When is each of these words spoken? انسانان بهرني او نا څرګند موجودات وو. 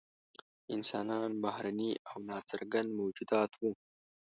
انسانان 0.75 1.31
بهرني 1.43 1.91
او 2.09 2.17
نا 2.27 2.37
څرګند 2.49 2.89
موجودات 2.99 3.51
وو. 3.57 3.71